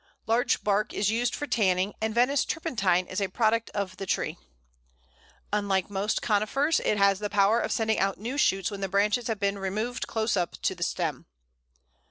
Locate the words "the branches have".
8.81-9.39